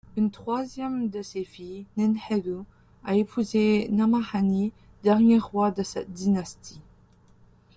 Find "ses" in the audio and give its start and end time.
1.21-1.43